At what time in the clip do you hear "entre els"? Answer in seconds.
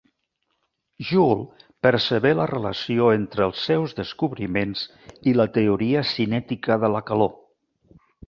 3.17-3.61